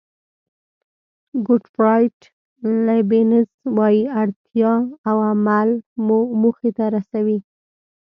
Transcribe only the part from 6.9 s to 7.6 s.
رسوي.